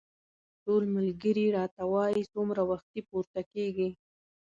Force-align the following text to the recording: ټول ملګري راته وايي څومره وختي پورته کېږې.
ټول 0.63 0.83
ملګري 0.95 1.45
راته 1.57 1.81
وايي 1.93 2.23
څومره 2.33 2.61
وختي 2.71 3.01
پورته 3.09 3.41
کېږې. 3.51 3.89